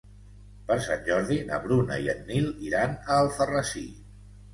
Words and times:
Per 0.69 0.77
Sant 0.85 1.03
Jordi 1.09 1.35
na 1.49 1.59
Bruna 1.65 1.99
i 2.05 2.09
en 2.13 2.23
Nil 2.31 2.47
iran 2.69 2.97
a 3.03 3.19
Alfarrasí. 3.25 3.85